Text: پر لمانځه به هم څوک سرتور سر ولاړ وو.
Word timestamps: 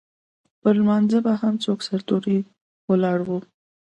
پر 0.61 0.73
لمانځه 0.79 1.17
به 1.25 1.33
هم 1.41 1.53
څوک 1.63 1.79
سرتور 1.87 2.21
سر 2.27 2.43
ولاړ 2.89 3.19
وو. 3.23 3.37